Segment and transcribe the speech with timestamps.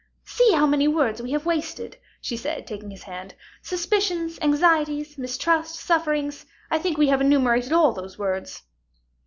[0.25, 5.75] "See how many words we have wasted," she said, taking his hand, "suspicions, anxieties, mistrust,
[5.75, 8.63] sufferings I think we have enumerated all those words."